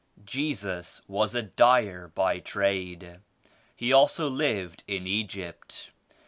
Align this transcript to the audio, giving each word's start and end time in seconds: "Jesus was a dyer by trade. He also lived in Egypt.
"Jesus 0.25 0.99
was 1.07 1.35
a 1.35 1.43
dyer 1.43 2.07
by 2.07 2.39
trade. 2.39 3.19
He 3.75 3.93
also 3.93 4.27
lived 4.27 4.83
in 4.87 5.05
Egypt. 5.05 5.91